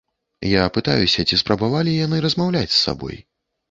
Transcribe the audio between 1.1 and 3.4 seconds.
ці спрабавалі яны размаўляць з сабой?